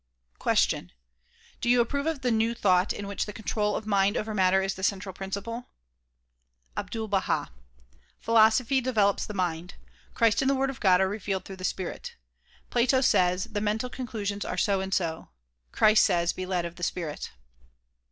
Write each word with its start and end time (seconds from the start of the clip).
''Question: 0.49 0.91
Do 1.61 1.69
you 1.69 1.79
approve 1.79 2.07
of 2.07 2.21
the 2.21 2.31
"new 2.31 2.55
thought" 2.55 2.91
in 2.91 3.05
which 3.05 3.27
the 3.27 3.31
control 3.31 3.75
of 3.75 3.85
mind 3.85 4.17
over 4.17 4.33
matter 4.33 4.63
is 4.63 4.73
the 4.73 4.81
central 4.81 5.13
principle? 5.13 5.67
Ahdul 6.75 7.07
Baha: 7.07 7.51
Philosophy 8.17 8.81
develops 8.81 9.27
the 9.27 9.35
mind. 9.35 9.75
Christ 10.15 10.41
and 10.41 10.49
the 10.49 10.55
Word 10.55 10.71
of 10.71 10.79
God 10.79 11.01
are 11.01 11.07
revealed 11.07 11.45
through 11.45 11.57
the 11.57 11.63
Spirit. 11.63 12.15
Plato 12.71 12.99
says 13.01 13.43
"The 13.51 13.61
mental 13.61 13.91
conclusions 13.91 14.43
are 14.43 14.57
so 14.57 14.81
and 14.81 14.91
so." 14.91 15.29
Christ 15.71 16.03
says 16.03 16.33
"Be 16.33 16.47
led 16.47 16.65
of 16.65 16.77
the 16.77 16.81
Spirit." 16.83 17.29